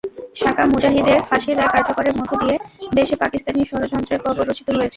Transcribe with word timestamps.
সাকা-মুজাহিদের 0.35 1.19
ফাঁসির 1.29 1.55
রায় 1.57 1.71
কার্যকরের 1.75 2.13
মধ্য 2.15 2.31
দিয়ে 2.41 2.55
দেশে 2.93 3.15
পাকিস্তানি 3.15 3.59
ষড়যন্ত্রের 3.65 4.19
কবর 4.23 4.43
রচিত 4.49 4.67
হয়েছে। 4.69 4.89